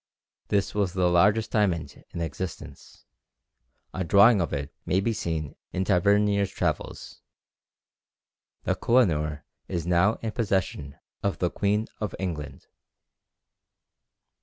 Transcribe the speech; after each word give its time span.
This 0.47 0.75
is 0.75 0.93
the 0.93 1.07
largest 1.11 1.51
diamond 1.51 2.03
in 2.09 2.21
existence; 2.21 3.05
a 3.93 4.03
drawing 4.03 4.41
of 4.41 4.51
it 4.51 4.73
may 4.83 4.99
be 4.99 5.13
seen 5.13 5.55
in 5.73 5.85
Tavernier's 5.85 6.49
Travels. 6.49 7.21
[Footnote 8.63 8.71
1: 8.79 8.79
The 8.79 8.79
Koh 8.79 8.97
i 8.97 9.05
noor 9.05 9.45
is 9.67 9.85
now 9.85 10.13
in 10.15 10.29
the 10.29 10.33
possession 10.33 10.95
of 11.21 11.37
the 11.37 11.51
Queen 11.51 11.85
of 11.99 12.15
England. 12.17 12.65